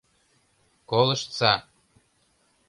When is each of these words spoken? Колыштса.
Колыштса. 0.89 1.53